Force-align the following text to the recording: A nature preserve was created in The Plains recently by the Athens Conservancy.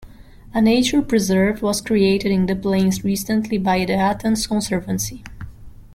A 0.51 0.63
nature 0.63 1.03
preserve 1.03 1.61
was 1.61 1.79
created 1.79 2.31
in 2.31 2.47
The 2.47 2.55
Plains 2.55 3.03
recently 3.03 3.59
by 3.59 3.85
the 3.85 3.93
Athens 3.93 4.47
Conservancy. 4.47 5.23